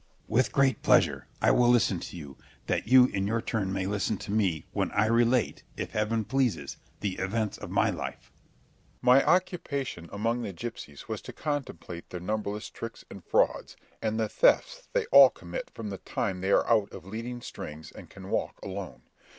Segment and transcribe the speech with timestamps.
[0.23, 0.29] Scip.
[0.29, 1.27] With great pleasure.
[1.43, 4.89] I will listen to you, that you in your turn may listen to me, when
[4.93, 8.31] I relate, if heaven pleases, the events of my life.
[8.31, 9.03] Berg.
[9.03, 14.27] My occupation among the gipsies was to contemplate their numberless tricks and frauds, and the
[14.27, 18.31] thefts they all commit from the time they are out of leading strings and can
[18.31, 19.03] walk alone.